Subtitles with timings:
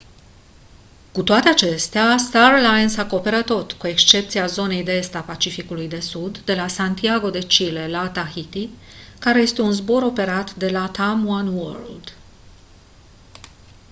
[1.13, 5.99] cu toate acestea star alliance acoperă tot cu excepția zonei de est a pacificului de
[5.99, 8.69] sud de la santiago de chile la tahiti
[9.19, 12.13] care este un zbor operat de latam oneworld